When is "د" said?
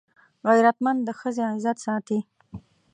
1.03-1.09